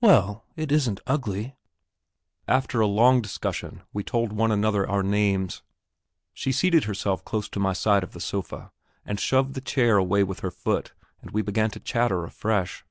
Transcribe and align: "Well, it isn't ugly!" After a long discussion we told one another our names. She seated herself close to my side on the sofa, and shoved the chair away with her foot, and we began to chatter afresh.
"Well, 0.00 0.44
it 0.56 0.72
isn't 0.72 0.98
ugly!" 1.06 1.54
After 2.48 2.80
a 2.80 2.88
long 2.88 3.22
discussion 3.22 3.84
we 3.92 4.02
told 4.02 4.32
one 4.32 4.50
another 4.50 4.84
our 4.88 5.04
names. 5.04 5.62
She 6.34 6.50
seated 6.50 6.82
herself 6.90 7.24
close 7.24 7.48
to 7.50 7.60
my 7.60 7.72
side 7.74 8.02
on 8.02 8.10
the 8.10 8.18
sofa, 8.18 8.72
and 9.06 9.20
shoved 9.20 9.54
the 9.54 9.60
chair 9.60 9.96
away 9.96 10.24
with 10.24 10.40
her 10.40 10.50
foot, 10.50 10.92
and 11.22 11.30
we 11.30 11.42
began 11.42 11.70
to 11.70 11.78
chatter 11.78 12.24
afresh. 12.24 12.84